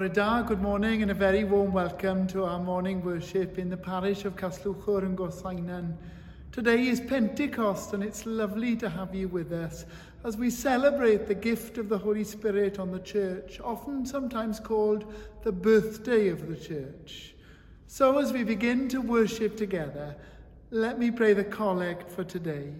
Bore 0.00 0.08
da, 0.08 0.40
good 0.40 0.62
morning 0.62 1.02
and 1.02 1.10
a 1.10 1.14
very 1.14 1.44
warm 1.44 1.74
welcome 1.74 2.26
to 2.28 2.44
our 2.44 2.58
morning 2.58 3.04
worship 3.04 3.58
in 3.58 3.68
the 3.68 3.76
parish 3.76 4.24
of 4.24 4.34
Casllwchwr 4.34 5.02
and 5.02 5.14
Gorseinon. 5.14 5.94
Today 6.52 6.88
is 6.88 7.02
Pentecost 7.02 7.92
and 7.92 8.02
it's 8.02 8.24
lovely 8.24 8.76
to 8.76 8.88
have 8.88 9.14
you 9.14 9.28
with 9.28 9.52
us 9.52 9.84
as 10.24 10.38
we 10.38 10.48
celebrate 10.48 11.26
the 11.26 11.34
gift 11.34 11.76
of 11.76 11.90
the 11.90 11.98
Holy 11.98 12.24
Spirit 12.24 12.78
on 12.78 12.90
the 12.90 13.00
church, 13.00 13.60
often 13.62 14.06
sometimes 14.06 14.58
called 14.58 15.04
the 15.42 15.52
birthday 15.52 16.28
of 16.28 16.48
the 16.48 16.56
church. 16.56 17.34
So 17.86 18.16
as 18.16 18.32
we 18.32 18.42
begin 18.42 18.88
to 18.88 19.02
worship 19.02 19.54
together, 19.54 20.16
let 20.70 20.98
me 20.98 21.10
pray 21.10 21.34
the 21.34 21.44
collect 21.44 22.10
for 22.10 22.24
today. 22.24 22.72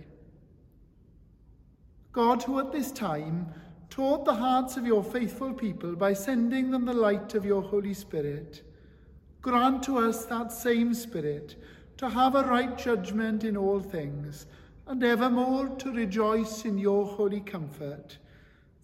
God, 2.12 2.42
who 2.44 2.60
at 2.60 2.72
this 2.72 2.90
time 2.90 3.52
taught 4.00 4.24
the 4.24 4.34
hearts 4.34 4.78
of 4.78 4.86
your 4.86 5.04
faithful 5.04 5.52
people 5.52 5.94
by 5.94 6.14
sending 6.14 6.70
them 6.70 6.86
the 6.86 6.92
light 6.94 7.34
of 7.34 7.44
your 7.44 7.60
Holy 7.60 7.92
Spirit. 7.92 8.62
Grant 9.42 9.82
to 9.82 9.98
us 9.98 10.24
that 10.24 10.50
same 10.50 10.94
Spirit 10.94 11.56
to 11.98 12.08
have 12.08 12.34
a 12.34 12.44
right 12.44 12.78
judgment 12.78 13.44
in 13.44 13.58
all 13.58 13.78
things, 13.78 14.46
and 14.86 15.04
evermore 15.04 15.68
to 15.76 15.92
rejoice 15.92 16.64
in 16.64 16.78
your 16.78 17.04
holy 17.04 17.40
comfort. 17.40 18.16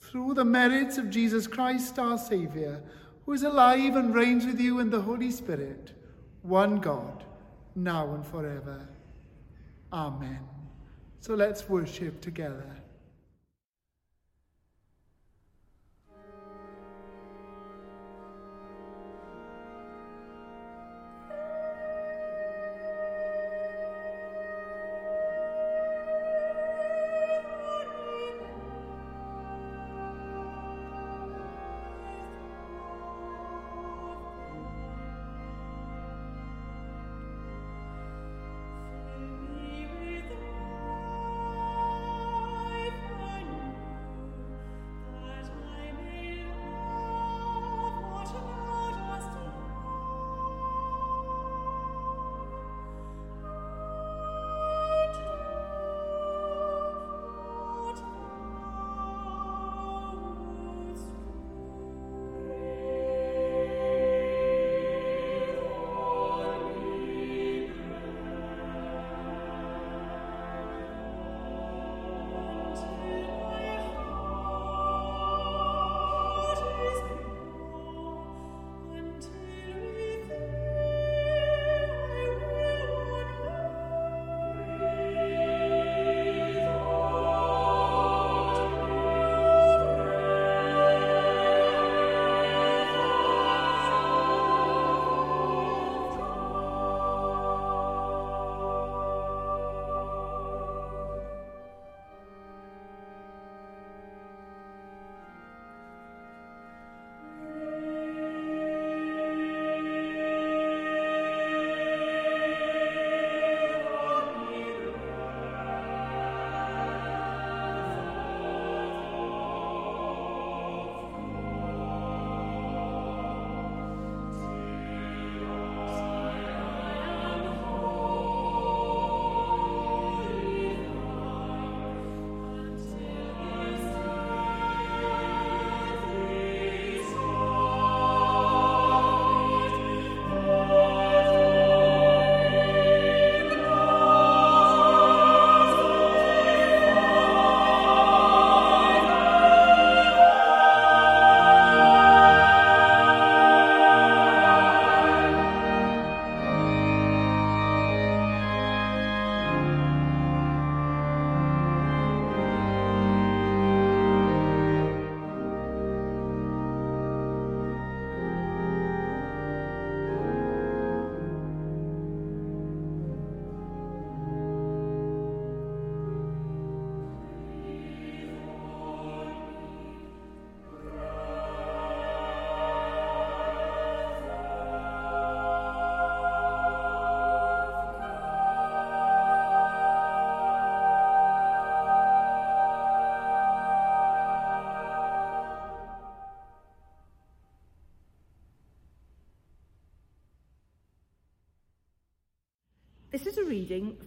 Through 0.01 0.35
the 0.35 0.45
merits 0.45 0.99
of 0.99 1.09
Jesus 1.09 1.47
Christ 1.47 1.99
our 1.99 2.19
Saviour, 2.19 2.83
who 3.25 3.33
is 3.33 3.43
alive 3.43 3.97
and 3.97 4.15
reigns 4.15 4.45
with 4.45 4.61
you 4.61 4.81
in 4.81 4.91
the 4.91 5.01
Holy 5.01 5.31
Spirit, 5.31 5.93
one 6.43 6.77
God, 6.77 7.25
now 7.75 8.13
and 8.13 8.27
forever. 8.27 8.87
Amen. 9.95 10.47
So 11.21 11.35
let's 11.35 11.71
worship 11.71 12.21
together. 12.21 12.67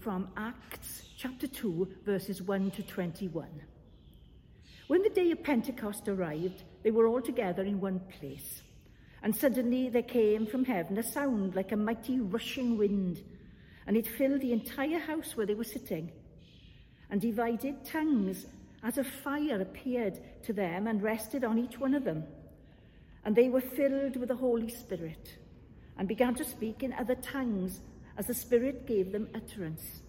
From 0.10 0.28
Acts 0.38 1.04
chapter 1.20 1.46
2, 1.46 1.88
verses 2.04 2.42
1 2.42 2.72
to 2.72 2.82
21. 2.82 3.48
When 4.88 5.04
the 5.04 5.10
day 5.12 5.30
of 5.30 5.44
Pentecost 5.44 6.08
arrived, 6.08 6.64
they 6.82 6.90
were 6.90 7.06
all 7.06 7.22
together 7.22 7.62
in 7.62 7.80
one 7.80 8.02
place. 8.20 8.64
And 9.22 9.36
suddenly 9.36 9.88
there 9.88 10.02
came 10.02 10.48
from 10.48 10.66
heaven 10.66 10.98
a 10.98 11.04
sound 11.04 11.56
like 11.56 11.74
a 11.74 11.78
mighty 11.78 12.20
rushing 12.20 12.76
wind, 12.76 13.22
and 13.86 13.96
it 13.96 14.08
filled 14.08 14.42
the 14.42 14.52
entire 14.52 14.98
house 14.98 15.38
where 15.38 15.46
they 15.46 15.54
were 15.54 15.64
sitting. 15.64 16.12
And 17.12 17.22
divided 17.22 17.86
tongues 17.86 18.48
as 18.82 18.98
a 18.98 19.04
fire 19.04 19.62
appeared 19.62 20.20
to 20.42 20.54
them 20.54 20.88
and 20.88 21.04
rested 21.04 21.44
on 21.44 21.60
each 21.60 21.78
one 21.78 21.94
of 21.94 22.04
them. 22.04 22.24
And 23.26 23.36
they 23.36 23.50
were 23.50 23.62
filled 23.62 24.16
with 24.16 24.30
the 24.30 24.36
Holy 24.36 24.70
Spirit 24.70 25.36
and 26.00 26.08
began 26.08 26.34
to 26.34 26.44
speak 26.44 26.82
in 26.82 26.94
other 26.94 27.14
tongues 27.14 27.82
as 28.20 28.28
the 28.28 28.34
Spirit 28.34 28.86
gave 28.86 29.14
them 29.14 29.30
utterance. 29.34 30.02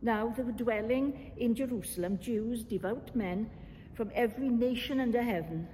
Now 0.00 0.32
there 0.34 0.46
were 0.46 0.52
dwelling 0.52 1.32
in 1.36 1.54
Jerusalem 1.54 2.18
Jews, 2.18 2.64
devout 2.64 3.14
men 3.14 3.50
from 3.92 4.10
every 4.14 4.48
nation 4.48 4.98
under 4.98 5.22
heaven. 5.22 5.68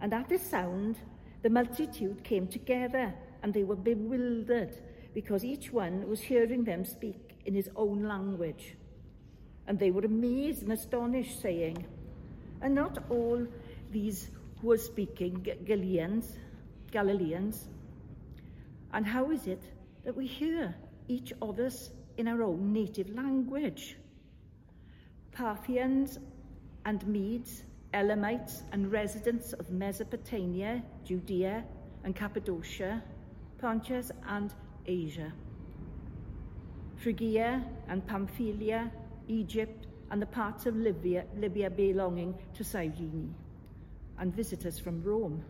And 0.00 0.14
at 0.14 0.30
this 0.30 0.42
sound, 0.42 0.96
the 1.42 1.50
multitude 1.50 2.24
came 2.24 2.48
together, 2.48 3.12
and 3.42 3.52
they 3.52 3.64
were 3.64 3.76
bewildered, 3.76 4.78
because 5.12 5.44
each 5.44 5.70
one 5.70 6.08
was 6.08 6.20
hearing 6.22 6.64
them 6.64 6.86
speak 6.86 7.36
in 7.44 7.54
his 7.54 7.68
own 7.76 8.04
language. 8.04 8.74
And 9.66 9.78
they 9.78 9.90
were 9.90 10.06
amazed 10.06 10.62
and 10.62 10.72
astonished, 10.72 11.42
saying, 11.42 11.84
Are 12.62 12.70
not 12.70 13.04
all 13.10 13.46
these 13.92 14.30
who 14.62 14.72
are 14.72 14.78
speaking 14.78 15.46
Galileans? 15.66 16.32
Galileans? 16.90 17.68
And 18.94 19.06
how 19.06 19.30
is 19.30 19.46
it 19.46 19.62
that 20.08 20.16
we 20.16 20.26
hear 20.26 20.74
each 21.06 21.34
of 21.42 21.58
us 21.60 21.90
in 22.16 22.28
our 22.28 22.42
own 22.42 22.72
native 22.72 23.10
language? 23.14 23.98
Parthians 25.32 26.18
and 26.86 27.06
Medes, 27.06 27.62
Elamites 27.92 28.62
and 28.72 28.90
residents 28.90 29.52
of 29.52 29.70
Mesopotamia, 29.70 30.82
Judea 31.04 31.62
and 32.04 32.16
Cappadocia, 32.16 33.02
Pontus 33.58 34.10
and 34.26 34.54
Asia, 34.86 35.30
Phrygia 36.96 37.62
and 37.88 38.06
Pamphylia, 38.06 38.90
Egypt 39.28 39.88
and 40.10 40.22
the 40.22 40.26
parts 40.40 40.64
of 40.64 40.74
Libya, 40.74 41.26
Libya 41.36 41.68
belonging 41.68 42.34
to 42.54 42.64
Cyrene, 42.64 43.34
and 44.18 44.34
visitors 44.34 44.78
from 44.78 45.02
Rome, 45.02 45.44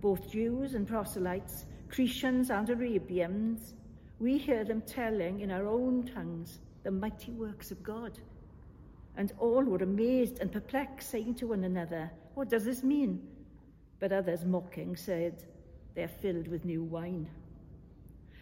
both 0.00 0.28
Jews 0.28 0.74
and 0.74 0.88
proselytes, 0.88 1.66
Cretians 1.90 2.50
and 2.50 2.70
Arabians, 2.70 3.74
we 4.20 4.38
hear 4.38 4.62
them 4.62 4.80
telling 4.82 5.40
in 5.40 5.50
our 5.50 5.66
own 5.66 6.06
tongues 6.14 6.60
the 6.84 6.90
mighty 6.90 7.32
works 7.32 7.72
of 7.72 7.82
God. 7.82 8.16
And 9.16 9.32
all 9.38 9.64
were 9.64 9.82
amazed 9.82 10.38
and 10.38 10.52
perplexed, 10.52 11.10
saying 11.10 11.34
to 11.36 11.48
one 11.48 11.64
another, 11.64 12.12
What 12.34 12.48
does 12.48 12.64
this 12.64 12.84
mean? 12.84 13.20
But 13.98 14.12
others, 14.12 14.44
mocking, 14.44 14.94
said, 14.94 15.44
They 15.94 16.04
are 16.04 16.08
filled 16.22 16.46
with 16.46 16.64
new 16.64 16.84
wine. 16.84 17.28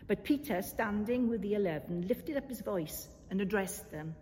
But 0.06 0.24
Peter, 0.24 0.60
standing 0.60 1.28
with 1.28 1.40
the 1.40 1.54
eleven, 1.54 2.06
lifted 2.06 2.36
up 2.36 2.48
his 2.48 2.60
voice 2.60 3.08
and 3.30 3.40
addressed 3.40 3.90
them 3.90 4.14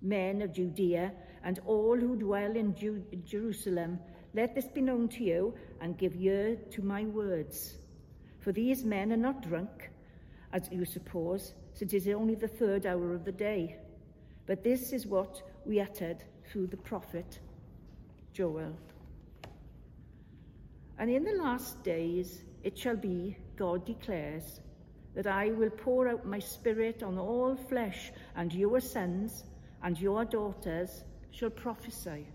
Men 0.00 0.42
of 0.42 0.52
Judea 0.52 1.12
and 1.42 1.58
all 1.66 1.96
who 1.96 2.14
dwell 2.14 2.54
in 2.56 2.76
Jerusalem, 3.24 3.98
let 4.34 4.54
this 4.54 4.66
be 4.66 4.80
known 4.80 5.08
to 5.08 5.24
you 5.24 5.54
and 5.80 5.98
give 5.98 6.14
ear 6.14 6.56
to 6.70 6.82
my 6.82 7.04
words. 7.04 7.77
For 8.48 8.52
these 8.52 8.82
men 8.82 9.12
are 9.12 9.18
not 9.18 9.42
drunk, 9.42 9.90
as 10.54 10.70
you 10.72 10.86
suppose, 10.86 11.52
since 11.74 11.92
it 11.92 11.96
is 11.98 12.08
only 12.08 12.34
the 12.34 12.48
third 12.48 12.86
hour 12.86 13.12
of 13.12 13.26
the 13.26 13.30
day. 13.30 13.76
But 14.46 14.64
this 14.64 14.94
is 14.94 15.06
what 15.06 15.42
we 15.66 15.82
uttered 15.82 16.24
through 16.46 16.68
the 16.68 16.78
prophet 16.78 17.40
Joel. 18.32 18.72
And 20.98 21.10
in 21.10 21.24
the 21.24 21.34
last 21.34 21.84
days 21.84 22.40
it 22.62 22.78
shall 22.78 22.96
be, 22.96 23.36
God 23.54 23.84
declares, 23.84 24.60
that 25.14 25.26
I 25.26 25.50
will 25.50 25.68
pour 25.68 26.08
out 26.08 26.24
my 26.24 26.38
spirit 26.38 27.02
on 27.02 27.18
all 27.18 27.54
flesh, 27.54 28.12
and 28.34 28.50
your 28.54 28.80
sons 28.80 29.44
and 29.82 30.00
your 30.00 30.24
daughters 30.24 31.04
shall 31.32 31.50
prophesy, 31.50 32.26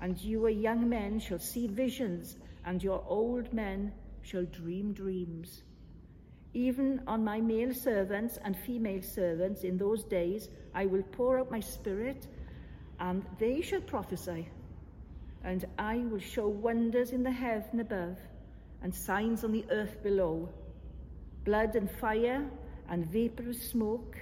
and 0.00 0.18
your 0.18 0.48
young 0.48 0.88
men 0.88 1.20
shall 1.20 1.40
see 1.40 1.66
visions, 1.66 2.38
and 2.64 2.82
your 2.82 3.04
old 3.06 3.52
men 3.52 3.92
shall 4.26 4.44
dream 4.44 4.92
dreams. 4.92 5.62
Even 6.52 7.00
on 7.06 7.22
my 7.22 7.40
male 7.40 7.72
servants 7.72 8.38
and 8.44 8.56
female 8.56 9.02
servants 9.02 9.62
in 9.62 9.78
those 9.78 10.04
days 10.04 10.48
I 10.74 10.86
will 10.86 11.02
pour 11.02 11.38
out 11.38 11.50
my 11.50 11.60
spirit, 11.60 12.26
and 12.98 13.24
they 13.38 13.60
shall 13.60 13.80
prophesy. 13.80 14.48
And 15.44 15.64
I 15.78 15.98
will 15.98 16.18
show 16.18 16.48
wonders 16.48 17.12
in 17.12 17.22
the 17.22 17.30
heaven 17.30 17.80
above, 17.80 18.16
and 18.82 18.94
signs 18.94 19.44
on 19.44 19.52
the 19.52 19.64
earth 19.70 20.02
below 20.02 20.48
blood 21.44 21.76
and 21.76 21.88
fire, 21.88 22.44
and 22.88 23.06
vaporous 23.06 23.70
smoke. 23.70 24.16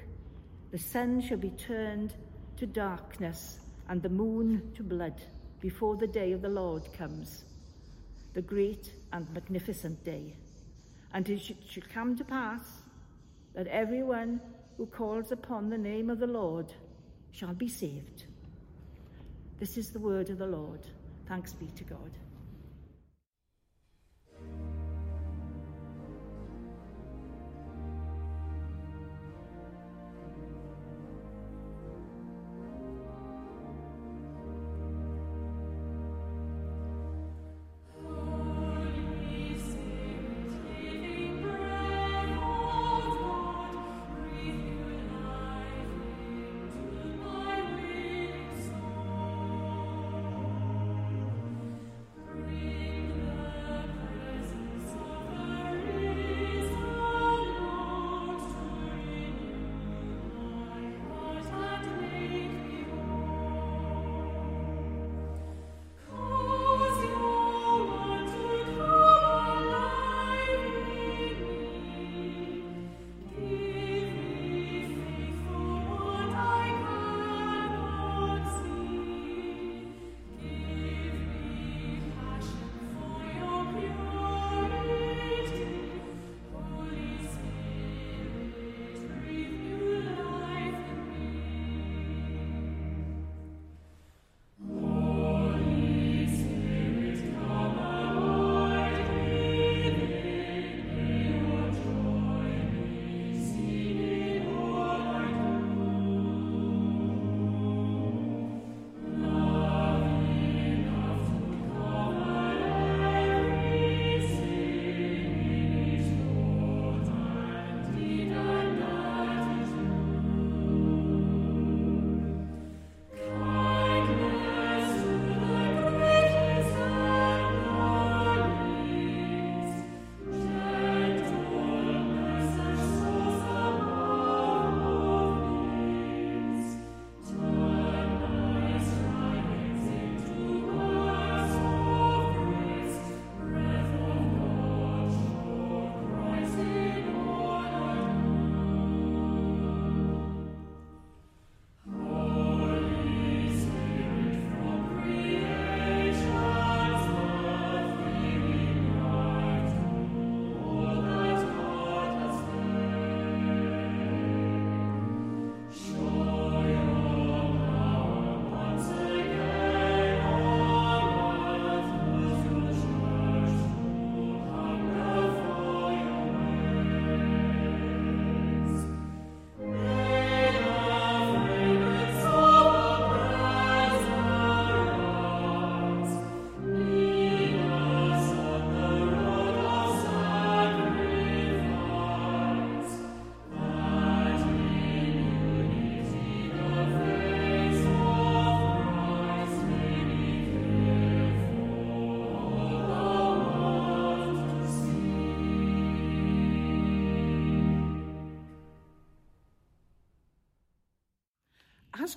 The 0.71 0.79
sun 0.79 1.23
shall 1.23 1.39
be 1.39 1.51
turned 1.51 2.15
to 2.59 2.67
darkness, 2.67 3.61
and 3.89 4.03
the 4.03 4.11
moon 4.11 4.71
to 4.77 4.83
blood, 4.83 5.23
before 5.61 5.97
the 5.97 6.07
day 6.07 6.33
of 6.33 6.43
the 6.43 6.51
Lord 6.51 6.83
comes, 6.93 7.45
the 8.35 8.43
great 8.43 8.93
and 9.15 9.33
magnificent 9.33 10.05
day. 10.05 10.35
And 11.15 11.29
it 11.31 11.41
shall 11.41 11.83
come 11.95 12.17
to 12.17 12.25
pass 12.25 12.61
that 13.55 13.69
everyone 13.69 14.41
who 14.77 14.87
calls 14.87 15.31
upon 15.31 15.71
the 15.71 15.79
name 15.79 16.11
of 16.11 16.19
the 16.19 16.27
Lord 16.27 16.73
shall 17.31 17.55
be 17.55 17.69
saved. 17.69 18.25
This 19.61 19.79
is 19.79 19.91
the 19.91 20.01
word 20.01 20.31
of 20.31 20.39
the 20.39 20.47
Lord. 20.47 20.81
Thanks 21.29 21.53
be 21.53 21.67
to 21.77 21.85
God. 21.85 22.11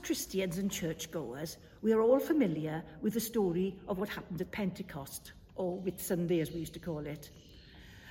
Christians 0.08 0.58
and 0.58 0.72
churchgoers, 0.72 1.58
we 1.82 1.92
are 1.92 2.00
all 2.00 2.18
familiar 2.18 2.82
with 3.02 3.14
the 3.14 3.20
story 3.20 3.76
of 3.90 4.00
what 4.00 4.08
happened 4.08 4.40
at 4.40 4.50
Pentecost, 4.54 5.34
or 5.58 5.80
with 5.80 6.02
Sunday 6.02 6.40
as 6.40 6.50
we 6.50 6.62
used 6.62 6.72
to 6.76 6.80
call 6.80 7.06
it. 7.06 7.30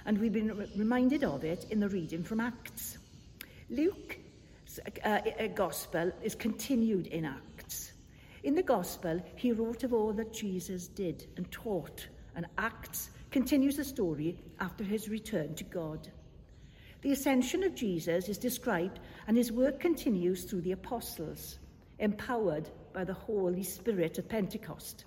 And 0.05 0.19
we've 0.19 0.35
been 0.35 0.55
re 0.55 0.71
reminded 0.77 1.25
of 1.25 1.43
it 1.43 1.65
in 1.71 1.81
the 1.81 1.89
reading 1.89 2.23
from 2.23 2.39
Acts. 2.41 2.99
Luke's 3.71 4.79
uh, 5.07 5.09
uh, 5.09 5.47
gospel 5.47 6.13
is 6.23 6.35
continued 6.35 7.07
in 7.07 7.25
Acts. 7.25 7.93
In 8.43 8.55
the 8.55 8.63
gospel, 8.63 9.19
he 9.35 9.53
wrote 9.53 9.83
of 9.83 9.95
all 9.95 10.13
that 10.13 10.35
Jesus 10.35 10.89
did 10.89 11.27
and 11.39 11.51
taught, 11.51 12.07
and 12.35 12.45
Acts 12.59 13.09
continues 13.31 13.79
the 13.79 13.85
story 13.85 14.39
after 14.61 14.85
his 14.85 15.09
return 15.09 15.55
to 15.55 15.65
God. 15.65 16.13
The 17.01 17.13
ascension 17.13 17.63
of 17.63 17.75
Jesus 17.75 18.29
is 18.29 18.37
described 18.37 19.01
and 19.27 19.35
his 19.35 19.51
work 19.51 19.81
continues 19.81 20.45
through 20.45 20.61
the 20.61 20.73
apostles. 20.73 21.59
Empowered 21.99 22.69
by 22.93 23.05
the 23.05 23.15
Holy 23.15 23.63
Spirit 23.63 24.19
at 24.19 24.29
Pentecost. 24.29 25.05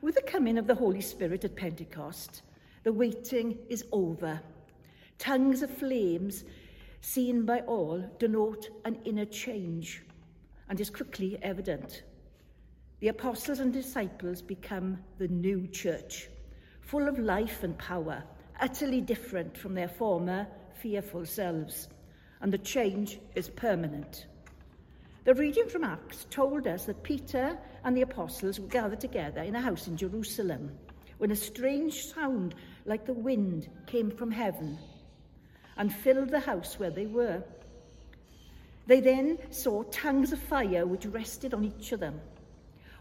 With 0.00 0.14
the 0.14 0.22
coming 0.22 0.58
of 0.58 0.66
the 0.66 0.74
Holy 0.74 1.00
Spirit 1.00 1.44
at 1.44 1.56
Pentecost, 1.56 2.42
the 2.82 2.92
waiting 2.92 3.58
is 3.68 3.84
over. 3.92 4.40
Tongues 5.18 5.62
of 5.62 5.70
flames, 5.70 6.44
seen 7.00 7.44
by 7.44 7.60
all, 7.60 8.04
denote 8.18 8.68
an 8.84 8.98
inner 9.04 9.24
change 9.24 10.02
and 10.68 10.80
is 10.80 10.90
quickly 10.90 11.38
evident. 11.42 12.02
The 13.00 13.08
apostles 13.08 13.60
and 13.60 13.72
disciples 13.72 14.42
become 14.42 14.98
the 15.18 15.28
new 15.28 15.66
church, 15.68 16.28
full 16.80 17.08
of 17.08 17.18
life 17.18 17.62
and 17.62 17.76
power, 17.78 18.22
utterly 18.60 19.00
different 19.00 19.56
from 19.56 19.74
their 19.74 19.88
former 19.88 20.46
fearful 20.74 21.24
selves, 21.24 21.88
and 22.40 22.52
the 22.52 22.58
change 22.58 23.18
is 23.34 23.48
permanent. 23.48 24.26
The 25.24 25.34
reading 25.34 25.70
from 25.70 25.84
Acts 25.84 26.26
told 26.28 26.66
us 26.66 26.84
that 26.84 27.02
Peter 27.02 27.56
and 27.82 27.96
the 27.96 28.02
apostles 28.02 28.60
were 28.60 28.68
gathered 28.68 29.00
together 29.00 29.40
in 29.40 29.56
a 29.56 29.60
house 29.60 29.88
in 29.88 29.96
Jerusalem 29.96 30.70
when 31.16 31.30
a 31.30 31.36
strange 31.36 32.04
sound 32.04 32.54
like 32.84 33.06
the 33.06 33.14
wind 33.14 33.68
came 33.86 34.10
from 34.10 34.30
heaven 34.30 34.78
and 35.78 35.90
filled 35.90 36.28
the 36.28 36.40
house 36.40 36.78
where 36.78 36.90
they 36.90 37.06
were. 37.06 37.42
They 38.86 39.00
then 39.00 39.38
saw 39.50 39.84
tongues 39.84 40.32
of 40.32 40.40
fire 40.40 40.86
which 40.86 41.06
rested 41.06 41.54
on 41.54 41.64
each 41.64 41.92
of 41.92 42.00
them. 42.00 42.20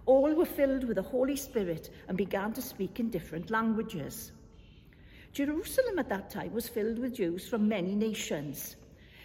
All 0.05 0.33
were 0.33 0.45
filled 0.45 0.85
with 0.85 0.95
the 0.95 1.01
Holy 1.01 1.35
Spirit 1.35 1.89
and 2.07 2.17
began 2.17 2.53
to 2.53 2.61
speak 2.61 3.01
in 3.01 3.09
different 3.09 3.51
languages. 3.51 4.31
Jerusalem 5.33 5.99
at 5.99 6.07
that 6.07 6.29
time 6.29 6.53
was 6.53 6.69
filled 6.69 6.99
with 6.99 7.15
Jews 7.15 7.49
from 7.49 7.67
many 7.67 7.95
nations. 7.95 8.77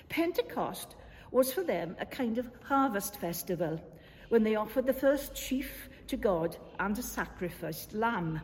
Pentecost 0.08 0.96
was 1.30 1.52
for 1.52 1.62
them 1.62 1.96
a 2.00 2.06
kind 2.06 2.38
of 2.38 2.50
harvest 2.64 3.16
festival 3.16 3.80
when 4.28 4.42
they 4.42 4.56
offered 4.56 4.86
the 4.86 4.92
first 4.92 5.36
sheaf 5.36 5.88
to 6.06 6.16
God 6.16 6.56
and 6.78 6.98
a 6.98 7.02
sacrificed 7.02 7.92
lamb. 7.92 8.40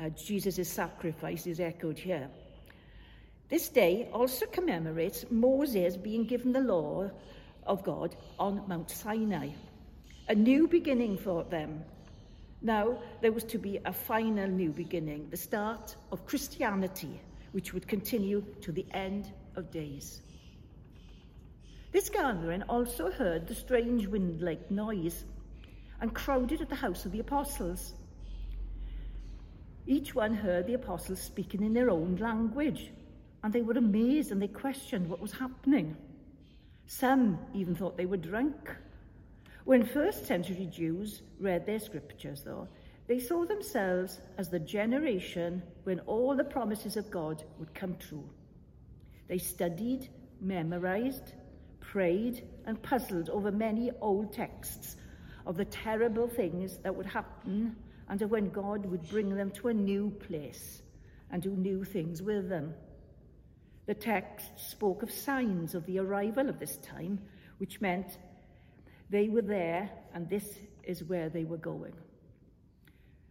Uh, 0.00 0.08
Jesus' 0.10 0.68
sacrifice 0.68 1.46
is 1.46 1.60
echoed 1.60 1.98
here. 1.98 2.28
This 3.48 3.68
day 3.68 4.08
also 4.12 4.46
commemorates 4.46 5.24
Moses 5.30 5.96
being 5.96 6.24
given 6.24 6.52
the 6.52 6.60
law 6.60 7.10
of 7.66 7.84
God 7.84 8.16
on 8.38 8.62
Mount 8.66 8.90
Sinai, 8.90 9.50
a 10.28 10.34
new 10.34 10.66
beginning 10.66 11.18
for 11.18 11.44
them 11.44 11.84
now, 12.64 12.96
there 13.20 13.30
was 13.30 13.44
to 13.44 13.58
be 13.58 13.78
a 13.84 13.92
final 13.92 14.48
new 14.48 14.70
beginning, 14.70 15.28
the 15.30 15.36
start 15.36 15.96
of 16.10 16.24
Christianity, 16.24 17.20
which 17.52 17.74
would 17.74 17.86
continue 17.86 18.42
to 18.62 18.72
the 18.72 18.86
end 18.94 19.30
of 19.54 19.70
days. 19.70 20.22
This 21.94 22.08
gathering 22.08 22.64
also 22.64 23.08
heard 23.08 23.46
the 23.46 23.54
strange 23.54 24.08
wind 24.08 24.42
like 24.42 24.68
noise 24.68 25.24
and 26.00 26.12
crowded 26.12 26.60
at 26.60 26.68
the 26.68 26.74
house 26.74 27.06
of 27.06 27.12
the 27.12 27.20
apostles. 27.20 27.92
Each 29.86 30.12
one 30.12 30.34
heard 30.34 30.66
the 30.66 30.74
apostles 30.74 31.20
speaking 31.20 31.62
in 31.62 31.72
their 31.72 31.90
own 31.90 32.16
language, 32.16 32.90
and 33.44 33.52
they 33.52 33.62
were 33.62 33.78
amazed 33.78 34.32
and 34.32 34.42
they 34.42 34.48
questioned 34.48 35.08
what 35.08 35.20
was 35.20 35.30
happening. 35.30 35.96
Some 36.88 37.38
even 37.54 37.76
thought 37.76 37.96
they 37.96 38.06
were 38.06 38.16
drunk. 38.16 38.74
When 39.64 39.84
first 39.84 40.26
century 40.26 40.66
Jews 40.66 41.22
read 41.38 41.64
their 41.64 41.78
scriptures, 41.78 42.42
though, 42.42 42.66
they 43.06 43.20
saw 43.20 43.44
themselves 43.44 44.18
as 44.36 44.48
the 44.48 44.58
generation 44.58 45.62
when 45.84 46.00
all 46.00 46.34
the 46.34 46.42
promises 46.42 46.96
of 46.96 47.08
God 47.12 47.44
would 47.60 47.72
come 47.72 47.94
true. 47.98 48.28
They 49.28 49.38
studied, 49.38 50.08
memorized, 50.40 51.34
prayed, 51.90 52.46
and 52.66 52.82
puzzled 52.82 53.28
over 53.30 53.52
many 53.52 53.90
old 54.00 54.32
texts 54.32 54.96
of 55.46 55.56
the 55.56 55.64
terrible 55.66 56.26
things 56.26 56.78
that 56.78 56.94
would 56.94 57.06
happen 57.06 57.76
and 58.08 58.20
of 58.22 58.30
when 58.30 58.50
God 58.50 58.86
would 58.86 59.08
bring 59.08 59.34
them 59.34 59.50
to 59.52 59.68
a 59.68 59.74
new 59.74 60.10
place 60.10 60.82
and 61.30 61.42
do 61.42 61.50
new 61.50 61.84
things 61.84 62.22
with 62.22 62.48
them. 62.48 62.74
The 63.86 63.94
text 63.94 64.46
spoke 64.56 65.02
of 65.02 65.10
signs 65.10 65.74
of 65.74 65.84
the 65.86 65.98
arrival 65.98 66.48
of 66.48 66.58
this 66.58 66.78
time, 66.78 67.18
which 67.58 67.80
meant 67.80 68.18
they 69.10 69.28
were 69.28 69.42
there, 69.42 69.90
and 70.14 70.28
this 70.28 70.58
is 70.84 71.04
where 71.04 71.28
they 71.28 71.44
were 71.44 71.58
going. 71.58 71.92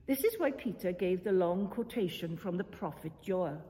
This 0.05 0.23
is 0.23 0.37
why 0.37 0.51
Peter 0.51 0.91
gave 0.91 1.23
the 1.23 1.31
long 1.31 1.67
quotation 1.67 2.37
from 2.37 2.57
the 2.57 2.63
prophet 2.63 3.13
Joel 3.21 3.61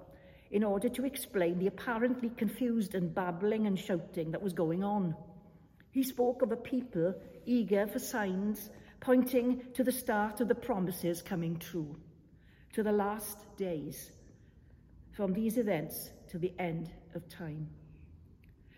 in 0.54 0.64
order 0.64 0.88
to 0.88 1.04
explain 1.04 1.58
the 1.58 1.66
apparently 1.66 2.30
confused 2.30 2.94
and 2.94 3.14
babbling 3.14 3.66
and 3.66 3.78
shouting 3.78 4.30
that 4.32 4.42
was 4.42 4.54
going 4.54 4.84
on. 4.84 5.16
He 5.90 6.04
spoke 6.04 6.44
of 6.44 6.52
a 6.52 6.56
people 6.56 7.16
eager 7.46 7.88
for 7.88 7.98
signs, 7.98 8.70
pointing 9.00 9.64
to 9.74 9.84
the 9.84 9.92
start 9.92 10.42
of 10.42 10.48
the 10.48 10.56
promises 10.56 11.24
coming 11.24 11.58
true, 11.58 11.98
to 12.74 12.84
the 12.84 12.92
last 12.92 13.40
days, 13.58 14.12
from 15.12 15.34
these 15.34 15.58
events 15.58 16.12
to 16.30 16.38
the 16.38 16.54
end 16.60 16.92
of 17.16 17.28
time. 17.28 17.68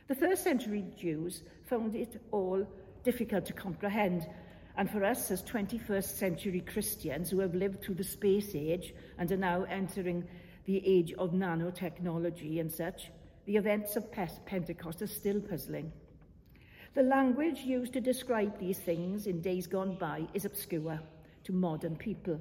The 0.07 0.15
first 0.15 0.45
century 0.45 0.85
Jews 0.97 1.43
found 1.65 1.93
it 1.93 2.21
all 2.31 2.65
difficult 3.03 3.45
to 3.47 3.53
comprehend. 3.53 4.25
And 4.77 4.89
for 4.89 5.03
us 5.03 5.29
as 5.29 5.43
21st 5.43 6.17
century 6.17 6.61
Christians 6.61 7.29
who 7.29 7.39
have 7.39 7.55
lived 7.55 7.81
through 7.81 7.95
the 7.95 8.03
space 8.03 8.51
age 8.55 8.93
and 9.17 9.29
are 9.31 9.37
now 9.37 9.63
entering 9.63 10.25
the 10.65 10.85
age 10.85 11.13
of 11.13 11.31
nanotechnology 11.31 12.59
and 12.59 12.71
such, 12.71 13.11
the 13.45 13.55
events 13.55 13.95
of 13.95 14.11
Pentecost 14.11 15.01
are 15.01 15.07
still 15.07 15.39
puzzling. 15.39 15.91
The 16.95 17.03
language 17.03 17.59
used 17.59 17.93
to 17.93 18.01
describe 18.01 18.57
these 18.57 18.79
things 18.79 19.27
in 19.27 19.41
days 19.41 19.67
gone 19.67 19.97
by 19.97 20.27
is 20.33 20.45
obscure 20.45 20.99
to 21.43 21.53
modern 21.53 21.95
people. 21.95 22.39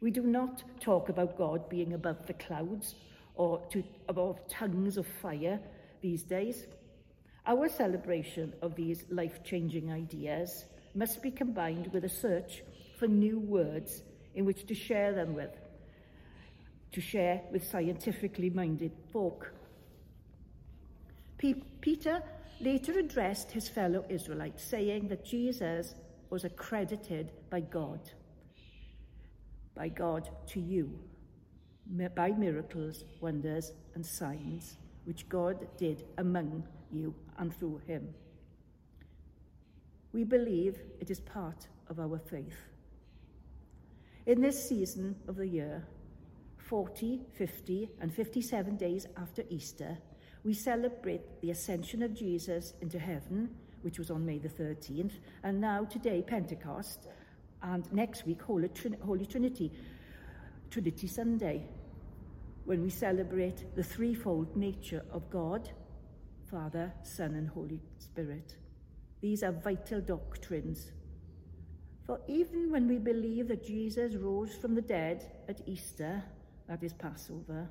We 0.00 0.10
do 0.10 0.22
not 0.22 0.64
talk 0.80 1.08
about 1.08 1.38
God 1.38 1.68
being 1.68 1.92
above 1.92 2.26
the 2.26 2.34
clouds 2.34 2.94
or 3.34 3.60
to, 3.70 3.84
about 4.08 4.48
tongues 4.48 4.96
of 4.96 5.06
fire 5.06 5.60
these 6.00 6.22
days. 6.22 6.66
Our 7.46 7.68
celebration 7.68 8.52
of 8.62 8.74
these 8.74 9.04
life 9.10 9.44
changing 9.44 9.92
ideas 9.92 10.64
must 10.94 11.22
be 11.22 11.30
combined 11.30 11.92
with 11.92 12.04
a 12.04 12.08
search 12.08 12.62
for 12.98 13.06
new 13.06 13.38
words 13.38 14.02
in 14.34 14.44
which 14.44 14.66
to 14.66 14.74
share 14.74 15.12
them 15.12 15.34
with, 15.34 15.50
to 16.92 17.00
share 17.00 17.42
with 17.52 17.68
scientifically 17.68 18.50
minded 18.50 18.92
folk. 19.12 19.52
P- 21.38 21.62
Peter 21.80 22.22
later 22.60 22.98
addressed 22.98 23.50
his 23.50 23.68
fellow 23.68 24.04
Israelites, 24.08 24.62
saying 24.62 25.08
that 25.08 25.24
Jesus 25.24 25.94
was 26.30 26.44
accredited 26.44 27.32
by 27.50 27.60
God, 27.60 28.00
by 29.74 29.88
God 29.88 30.28
to 30.48 30.60
you, 30.60 30.98
by 32.14 32.30
miracles, 32.30 33.04
wonders, 33.20 33.72
and 33.94 34.04
signs 34.04 34.76
which 35.04 35.28
God 35.28 35.68
did 35.76 36.04
among 36.18 36.64
you 36.90 37.14
and 37.38 37.54
through 37.56 37.80
him. 37.86 38.12
We 40.12 40.24
believe 40.24 40.78
it 41.00 41.10
is 41.10 41.20
part 41.20 41.68
of 41.88 42.00
our 42.00 42.18
faith. 42.18 42.56
In 44.26 44.40
this 44.40 44.68
season 44.68 45.14
of 45.28 45.36
the 45.36 45.46
year, 45.46 45.86
40, 46.68 47.20
50, 47.34 47.90
and 48.00 48.12
57 48.12 48.76
days 48.76 49.06
after 49.16 49.44
Easter, 49.48 49.96
we 50.42 50.52
celebrate 50.52 51.40
the 51.40 51.50
ascension 51.50 52.02
of 52.02 52.12
Jesus 52.12 52.74
into 52.80 52.98
heaven, 52.98 53.50
which 53.82 53.98
was 53.98 54.10
on 54.10 54.26
May 54.26 54.38
the 54.38 54.48
13th, 54.48 55.12
and 55.44 55.60
now 55.60 55.84
today, 55.84 56.22
Pentecost, 56.26 57.06
and 57.62 57.90
next 57.92 58.26
week, 58.26 58.42
Holy, 58.42 58.68
Trin- 58.68 58.96
Holy 59.04 59.26
Trinity, 59.26 59.70
Trinity 60.70 61.06
Sunday, 61.06 61.68
when 62.64 62.82
we 62.82 62.90
celebrate 62.90 63.76
the 63.76 63.84
threefold 63.84 64.56
nature 64.56 65.04
of 65.12 65.30
God, 65.30 65.70
Father, 66.50 66.92
Son, 67.04 67.36
and 67.36 67.48
Holy 67.48 67.80
Spirit. 67.98 68.56
These 69.20 69.44
are 69.44 69.52
vital 69.52 70.00
doctrines. 70.00 70.90
For 72.06 72.20
even 72.26 72.72
when 72.72 72.88
we 72.88 72.98
believe 72.98 73.48
that 73.48 73.64
Jesus 73.64 74.16
rose 74.16 74.54
from 74.54 74.74
the 74.74 74.82
dead 74.82 75.30
at 75.48 75.60
Easter, 75.66 76.22
that 76.68 76.82
is 76.82 76.92
Passover, 76.92 77.68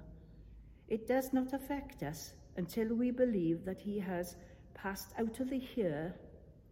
it 0.88 1.08
does 1.08 1.34
not 1.34 1.54
affect 1.54 2.04
us 2.04 2.34
until 2.58 2.94
we 2.94 3.12
believe 3.12 3.66
that 3.66 3.80
he 3.80 4.00
has 4.00 4.36
passed 4.74 5.14
out 5.18 5.40
of 5.40 5.50
the 5.50 5.60
here 5.60 6.16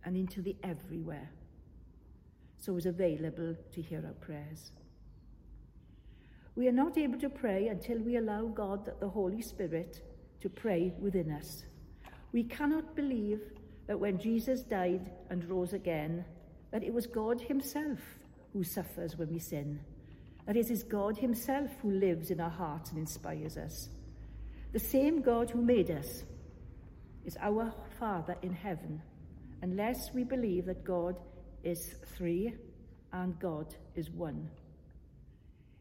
and 0.05 0.15
into 0.15 0.41
the 0.41 0.55
everywhere, 0.63 1.29
so 2.57 2.77
is 2.77 2.85
available 2.85 3.55
to 3.71 3.81
hear 3.81 4.03
our 4.05 4.13
prayers. 4.13 4.71
We 6.55 6.67
are 6.67 6.73
not 6.73 6.97
able 6.97 7.19
to 7.19 7.29
pray 7.29 7.67
until 7.67 7.97
we 7.99 8.17
allow 8.17 8.45
God, 8.45 8.91
the 8.99 9.09
Holy 9.09 9.41
Spirit, 9.41 10.01
to 10.41 10.49
pray 10.49 10.93
within 10.99 11.31
us. 11.31 11.63
We 12.31 12.43
cannot 12.43 12.95
believe 12.95 13.41
that 13.87 13.99
when 13.99 14.19
Jesus 14.19 14.61
died 14.61 15.11
and 15.29 15.49
rose 15.49 15.73
again, 15.73 16.25
that 16.71 16.83
it 16.83 16.93
was 16.93 17.07
God 17.07 17.41
Himself 17.41 17.99
who 18.51 18.63
suffers 18.63 19.17
when 19.17 19.31
we 19.31 19.39
sin. 19.39 19.79
That 20.45 20.57
it 20.57 20.69
is 20.69 20.83
God 20.83 21.17
Himself 21.17 21.69
who 21.81 21.91
lives 21.91 22.31
in 22.31 22.39
our 22.39 22.49
hearts 22.49 22.89
and 22.89 22.99
inspires 22.99 23.57
us. 23.57 23.89
The 24.73 24.79
same 24.79 25.21
God 25.21 25.49
who 25.49 25.61
made 25.61 25.91
us 25.91 26.23
is 27.25 27.37
our 27.39 27.73
Father 27.99 28.35
in 28.41 28.53
heaven, 28.53 29.01
unless 29.61 30.13
we 30.13 30.23
believe 30.23 30.65
that 30.65 30.83
God 30.83 31.15
is 31.63 31.95
three 32.17 32.53
and 33.13 33.39
God 33.39 33.75
is 33.95 34.09
one. 34.09 34.49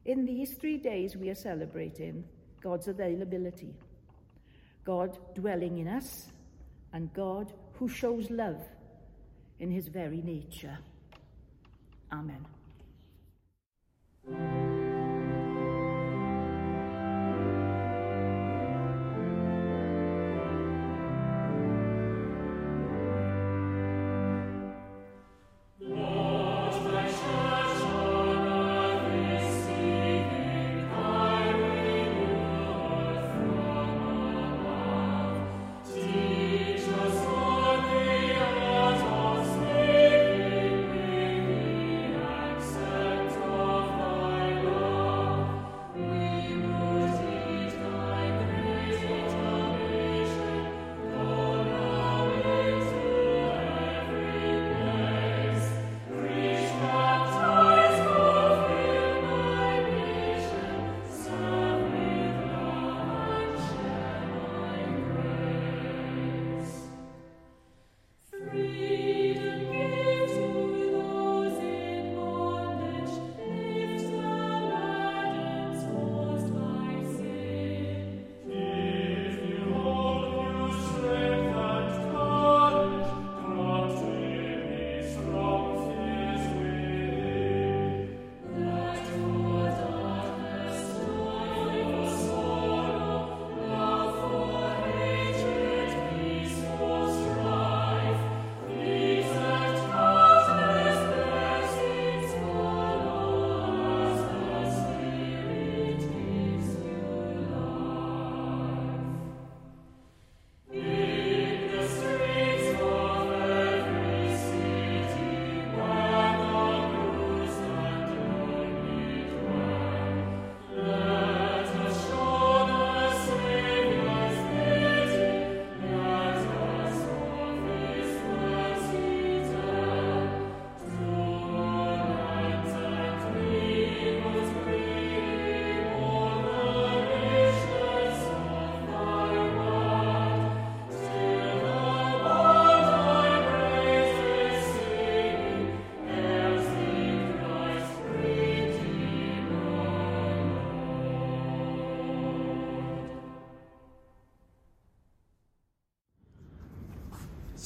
In 0.05 0.25
these 0.25 0.55
three 0.55 0.79
days, 0.79 1.17
we 1.17 1.31
are 1.31 1.35
celebrating 1.35 2.25
God's 2.61 2.89
availability, 2.89 3.75
God 4.85 5.19
dwelling 5.35 5.79
in 5.79 5.89
us, 5.89 6.29
and 6.93 7.13
God 7.15 7.53
who 7.75 7.89
shows 7.89 8.31
love 8.31 8.61
in 9.59 9.71
his 9.71 9.89
very 9.89 10.21
nature. 10.23 10.79
Amen. 12.13 12.45
Thank 14.25 14.39
you. 14.39 14.62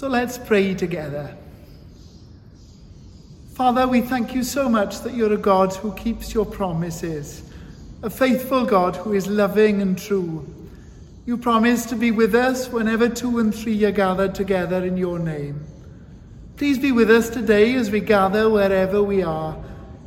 So 0.07 0.12
let's 0.12 0.38
pray 0.38 0.73
together. 0.73 1.37
Father, 3.55 3.88
we 3.88 4.01
thank 4.01 4.37
you 4.37 4.45
so 4.45 4.69
much 4.69 5.01
that 5.01 5.14
you're 5.14 5.33
a 5.33 5.37
God 5.37 5.75
who 5.75 5.92
keeps 5.95 6.33
your 6.33 6.47
promises, 6.47 7.42
a 8.05 8.09
faithful 8.09 8.64
God 8.64 8.95
who 8.95 9.14
is 9.14 9.27
loving 9.27 9.83
and 9.83 9.99
true. 9.99 10.49
You 11.27 11.37
promise 11.37 11.87
to 11.87 11.97
be 11.97 12.12
with 12.12 12.37
us 12.37 12.69
whenever 12.69 13.09
two 13.09 13.40
and 13.40 13.53
three 13.53 13.85
are 13.85 13.90
gathered 13.90 14.33
together 14.33 14.85
in 14.85 14.97
your 14.97 15.19
name. 15.19 15.66
Please 16.57 16.79
be 16.79 16.92
with 16.92 17.11
us 17.11 17.29
today 17.29 17.75
as 17.75 17.90
we 17.90 17.99
gather 17.99 18.49
wherever 18.49 19.03
we 19.03 19.25
are, 19.25 19.59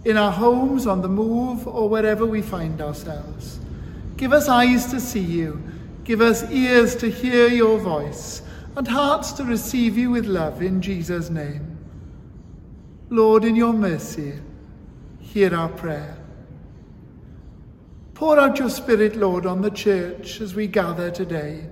in 0.05 0.15
our 0.15 0.31
homes, 0.31 0.87
on 0.87 1.01
the 1.01 1.09
move, 1.09 1.67
or 1.67 1.89
wherever 1.89 2.25
we 2.25 2.41
find 2.41 2.79
ourselves. 2.79 3.59
Give 4.15 4.31
us 4.31 4.47
eyes 4.47 4.85
to 4.91 5.01
see 5.01 5.19
you, 5.19 5.61
give 6.05 6.21
us 6.21 6.49
ears 6.49 6.95
to 6.95 7.11
hear 7.11 7.49
your 7.49 7.77
voice 7.79 8.43
and 8.79 8.87
hearts 8.87 9.33
to 9.33 9.43
receive 9.43 9.97
you 9.97 10.09
with 10.09 10.25
love 10.25 10.61
in 10.61 10.81
Jesus' 10.81 11.29
name. 11.29 11.77
Lord, 13.09 13.43
in 13.43 13.53
your 13.53 13.73
mercy, 13.73 14.35
hear 15.19 15.53
our 15.53 15.67
prayer. 15.67 16.17
Pour 18.13 18.39
out 18.39 18.57
your 18.57 18.69
Spirit, 18.69 19.17
Lord, 19.17 19.45
on 19.45 19.61
the 19.61 19.69
church 19.69 20.39
as 20.39 20.55
we 20.55 20.65
gather 20.65 21.11
today. 21.11 21.65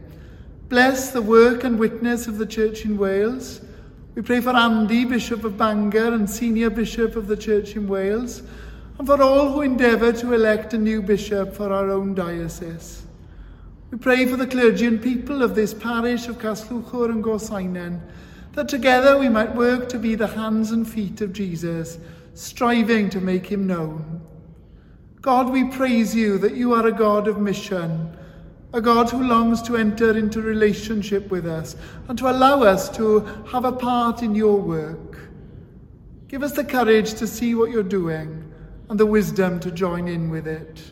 Bless 0.67 1.11
the 1.11 1.21
work 1.21 1.63
and 1.63 1.79
witness 1.79 2.27
of 2.27 2.39
the 2.39 2.45
church 2.45 2.83
in 2.83 2.97
Wales. 2.97 3.61
We 4.15 4.21
pray 4.21 4.41
for 4.41 4.49
Andy, 4.49 5.05
Bishop 5.05 5.45
of 5.45 5.57
Bangor 5.57 6.13
and 6.13 6.29
Senior 6.29 6.71
Bishop 6.71 7.15
of 7.15 7.27
the 7.27 7.37
Church 7.37 7.77
in 7.77 7.87
Wales, 7.87 8.41
and 8.99 9.07
for 9.07 9.21
all 9.21 9.53
who 9.53 9.61
endeavour 9.61 10.11
to 10.11 10.33
elect 10.33 10.73
a 10.73 10.77
new 10.77 11.01
bishop 11.01 11.53
for 11.53 11.71
our 11.71 11.89
own 11.89 12.15
diocese. 12.15 13.06
We 13.89 13.97
pray 13.97 14.25
for 14.25 14.35
the 14.35 14.47
clergy 14.47 14.85
and 14.85 15.01
people 15.01 15.41
of 15.41 15.55
this 15.55 15.73
parish 15.73 16.27
of 16.27 16.39
Casllwchwr 16.39 17.09
and 17.09 17.23
Gorseinon, 17.23 18.01
that 18.51 18.67
together 18.67 19.17
we 19.17 19.29
might 19.29 19.55
work 19.55 19.87
to 19.89 19.99
be 19.99 20.15
the 20.15 20.27
hands 20.27 20.71
and 20.71 20.87
feet 20.87 21.21
of 21.21 21.31
Jesus, 21.31 21.97
striving 22.33 23.09
to 23.11 23.21
make 23.21 23.45
him 23.45 23.65
known. 23.65 24.21
God, 25.21 25.49
we 25.49 25.65
praise 25.65 26.13
you 26.13 26.37
that 26.39 26.55
you 26.55 26.73
are 26.73 26.87
a 26.87 26.91
God 26.91 27.27
of 27.27 27.39
mission, 27.39 28.15
a 28.73 28.81
God 28.81 29.09
who 29.09 29.23
longs 29.23 29.61
to 29.63 29.77
enter 29.77 30.17
into 30.17 30.41
relationship 30.41 31.29
with 31.29 31.45
us 31.45 31.77
and 32.09 32.17
to 32.17 32.29
allow 32.29 32.63
us 32.63 32.89
to 32.97 33.19
have 33.51 33.63
a 33.63 33.71
part 33.71 34.21
in 34.21 34.35
your 34.35 34.57
work. 34.57 35.17
Give 36.27 36.43
us 36.43 36.51
the 36.51 36.63
courage 36.65 37.13
to 37.15 37.25
see 37.27 37.55
what 37.55 37.71
you're 37.71 37.83
doing 37.83 38.51
and 38.89 38.99
the 38.99 39.05
wisdom 39.05 39.61
to 39.61 39.71
join 39.71 40.09
in 40.09 40.29
with 40.29 40.45
it. 40.45 40.91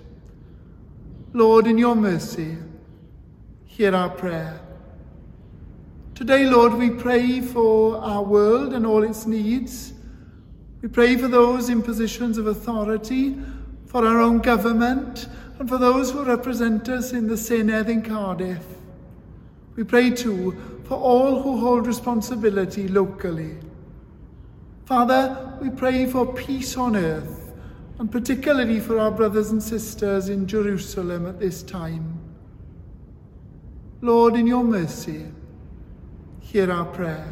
Lord, 1.33 1.67
in 1.67 1.77
your 1.77 1.95
mercy, 1.95 2.57
hear 3.75 3.93
our 3.93 4.09
prayer. 4.09 4.57
Today, 6.13 6.45
Lord, 6.45 6.75
we 6.75 6.91
pray 6.91 7.41
for 7.41 7.97
our 7.97 8.23
world 8.23 8.71
and 8.71 8.85
all 8.85 9.03
its 9.03 9.25
needs. 9.25 9.91
We 10.81 10.87
pray 10.87 11.17
for 11.17 11.27
those 11.27 11.67
in 11.67 11.81
positions 11.81 12.37
of 12.37 12.47
authority, 12.47 13.35
for 13.85 14.07
our 14.07 14.21
own 14.21 14.39
government, 14.39 15.27
and 15.59 15.67
for 15.67 15.77
those 15.77 16.09
who 16.11 16.23
represent 16.23 16.87
us 16.87 17.11
in 17.11 17.27
the 17.27 17.35
Senedd 17.35 17.89
in 17.89 18.01
Cardiff. 18.01 18.63
We 19.75 19.83
pray 19.83 20.11
too 20.11 20.55
for 20.85 20.95
all 20.95 21.41
who 21.41 21.59
hold 21.59 21.85
responsibility 21.85 22.87
locally. 22.87 23.57
Father, 24.85 25.57
we 25.61 25.69
pray 25.69 26.05
for 26.05 26.33
peace 26.33 26.77
on 26.77 26.95
earth, 26.95 27.51
and 27.99 28.09
particularly 28.09 28.79
for 28.79 28.99
our 28.99 29.11
brothers 29.11 29.51
and 29.51 29.61
sisters 29.61 30.29
in 30.29 30.47
Jerusalem 30.47 31.25
at 31.27 31.41
this 31.41 31.61
time. 31.61 32.14
Lord, 34.05 34.35
in 34.35 34.45
your 34.45 34.63
mercy, 34.63 35.25
hear 36.39 36.71
our 36.71 36.85
prayer. 36.85 37.27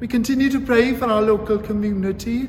We 0.00 0.08
continue 0.08 0.48
to 0.48 0.58
pray 0.58 0.94
for 0.94 1.04
our 1.04 1.20
local 1.20 1.58
community, 1.58 2.48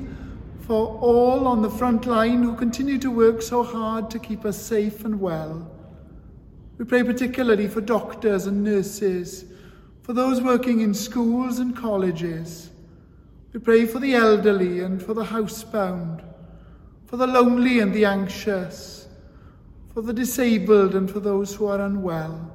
for 0.61 0.97
all 1.01 1.45
on 1.45 1.61
the 1.61 1.69
front 1.69 2.05
line 2.05 2.41
who 2.41 2.55
continue 2.55 2.97
to 2.99 3.11
work 3.11 3.41
so 3.41 3.63
hard 3.63 4.09
to 4.11 4.17
keep 4.17 4.45
us 4.45 4.57
safe 4.57 5.03
and 5.03 5.19
well. 5.19 5.69
We 6.77 6.85
pray 6.85 7.03
particularly 7.03 7.67
for 7.67 7.81
doctors 7.81 8.45
and 8.45 8.63
nurses, 8.63 9.43
for 10.01 10.13
those 10.13 10.39
working 10.39 10.79
in 10.79 10.93
schools 10.93 11.59
and 11.59 11.75
colleges. 11.75 12.69
We 13.51 13.59
pray 13.59 13.85
for 13.85 13.99
the 13.99 14.15
elderly 14.15 14.79
and 14.79 15.03
for 15.03 15.13
the 15.13 15.25
housebound, 15.25 16.23
for 17.07 17.17
the 17.17 17.27
lonely 17.27 17.81
and 17.81 17.93
the 17.93 18.05
anxious, 18.05 19.09
for 19.93 20.01
the 20.01 20.13
disabled 20.13 20.95
and 20.95 21.11
for 21.11 21.19
those 21.19 21.53
who 21.53 21.65
are 21.65 21.81
unwell. 21.81 22.51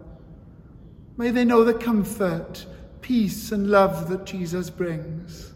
May 1.18 1.33
they 1.33 1.44
know 1.44 1.64
the 1.64 1.74
comfort, 1.74 2.64
peace, 3.00 3.50
and 3.50 3.68
love 3.68 4.09
that 4.09 4.24
Jesus 4.24 4.70
brings. 4.70 5.52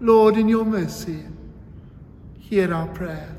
Lord, 0.00 0.36
in 0.36 0.48
your 0.48 0.64
mercy, 0.64 1.22
hear 2.40 2.74
our 2.74 2.88
prayer. 2.88 3.36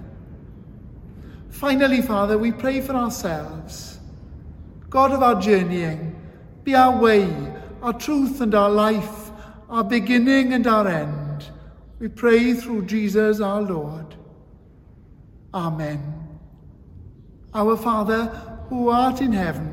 Finally, 1.49 2.01
Father, 2.01 2.37
we 2.37 2.53
pray 2.53 2.79
for 2.79 2.93
ourselves. 2.93 3.99
God 4.89 5.11
of 5.11 5.21
our 5.21 5.41
journeying, 5.41 6.15
be 6.63 6.73
our 6.73 6.97
way, 6.97 7.29
our 7.81 7.91
truth, 7.91 8.39
and 8.39 8.55
our 8.55 8.69
life, 8.69 9.31
our 9.69 9.83
beginning 9.83 10.53
and 10.53 10.65
our 10.65 10.87
end. 10.87 11.49
We 11.99 12.07
pray 12.07 12.53
through 12.53 12.85
Jesus 12.85 13.41
our 13.41 13.61
Lord. 13.61 14.15
Amen. 15.53 16.29
Our 17.53 17.75
Father, 17.75 18.27
who 18.69 18.87
art 18.87 19.19
in 19.19 19.33
heaven, 19.33 19.72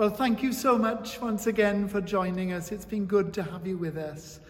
Well, 0.00 0.08
thank 0.08 0.42
you 0.42 0.54
so 0.54 0.78
much 0.78 1.20
once 1.20 1.46
again 1.46 1.86
for 1.86 2.00
joining 2.00 2.54
us. 2.54 2.72
It's 2.72 2.86
been 2.86 3.04
good 3.04 3.34
to 3.34 3.42
have 3.42 3.66
you 3.66 3.76
with 3.76 3.98
us. 3.98 4.40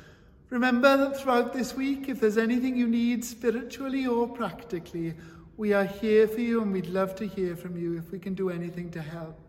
Remember 0.49 0.97
that 0.97 1.19
throughout 1.19 1.53
this 1.53 1.75
week, 1.75 2.09
if 2.09 2.21
there's 2.21 2.39
anything 2.39 2.77
you 2.77 2.87
need 2.87 3.25
spiritually 3.25 4.07
or 4.07 4.29
practically, 4.29 5.13
we 5.57 5.73
are 5.73 5.87
here 5.87 6.29
for 6.29 6.39
you 6.39 6.63
and 6.63 6.73
we'd 6.73 6.87
love 6.87 7.17
to 7.17 7.27
hear 7.27 7.57
from 7.57 7.77
you 7.77 7.99
if 7.99 8.13
we 8.13 8.21
can 8.21 8.33
do 8.33 8.49
anything 8.49 8.93
to 8.93 9.03
help. 9.03 9.41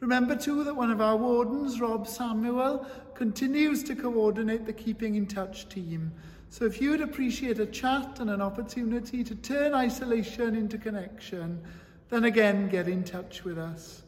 Remember 0.00 0.34
too 0.34 0.64
that 0.64 0.74
one 0.74 0.90
of 0.90 1.02
our 1.02 1.18
wardens, 1.18 1.78
Rob 1.78 2.06
Samuel, 2.06 2.86
continues 3.12 3.82
to 3.82 3.94
coordinate 3.94 4.64
the 4.64 4.72
Keeping 4.72 5.16
in 5.16 5.26
Touch 5.26 5.68
team. 5.68 6.10
So 6.48 6.64
if 6.64 6.80
you'd 6.80 7.02
appreciate 7.02 7.60
a 7.60 7.66
chat 7.66 8.18
and 8.20 8.30
an 8.30 8.40
opportunity 8.40 9.22
to 9.24 9.34
turn 9.34 9.74
isolation 9.74 10.56
into 10.56 10.78
connection, 10.78 11.60
then 12.08 12.24
again 12.24 12.70
get 12.70 12.88
in 12.88 13.04
touch 13.04 13.44
with 13.44 13.58
us. 13.58 14.04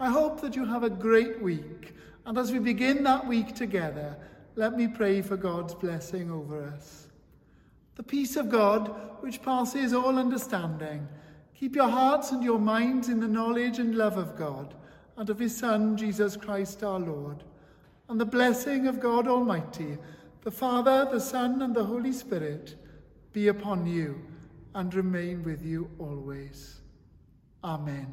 I 0.00 0.10
hope 0.10 0.40
that 0.40 0.54
you 0.54 0.64
have 0.64 0.84
a 0.84 0.90
great 0.90 1.40
week. 1.42 1.94
And 2.24 2.38
as 2.38 2.52
we 2.52 2.58
begin 2.58 3.02
that 3.04 3.26
week 3.26 3.54
together, 3.54 4.16
let 4.54 4.76
me 4.76 4.86
pray 4.86 5.22
for 5.22 5.36
God's 5.36 5.74
blessing 5.74 6.30
over 6.30 6.64
us. 6.64 7.08
The 7.96 8.02
peace 8.02 8.36
of 8.36 8.48
God, 8.48 8.88
which 9.20 9.42
passes 9.42 9.92
all 9.92 10.18
understanding, 10.18 11.08
keep 11.54 11.74
your 11.74 11.88
hearts 11.88 12.30
and 12.30 12.44
your 12.44 12.58
minds 12.58 13.08
in 13.08 13.18
the 13.18 13.26
knowledge 13.26 13.78
and 13.78 13.96
love 13.96 14.18
of 14.18 14.36
God 14.36 14.74
and 15.16 15.28
of 15.30 15.38
his 15.38 15.56
Son, 15.56 15.96
Jesus 15.96 16.36
Christ 16.36 16.84
our 16.84 17.00
Lord. 17.00 17.42
And 18.08 18.20
the 18.20 18.24
blessing 18.24 18.86
of 18.86 19.00
God 19.00 19.26
Almighty, 19.26 19.98
the 20.42 20.50
Father, 20.50 21.08
the 21.10 21.20
Son, 21.20 21.60
and 21.62 21.74
the 21.74 21.84
Holy 21.84 22.12
Spirit 22.12 22.76
be 23.32 23.48
upon 23.48 23.84
you 23.84 24.24
and 24.74 24.94
remain 24.94 25.42
with 25.42 25.64
you 25.64 25.90
always. 25.98 26.80
Amen. 27.64 28.12